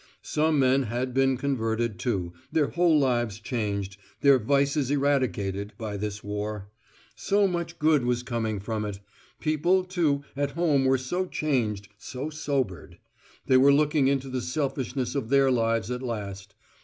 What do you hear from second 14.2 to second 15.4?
the selfishness of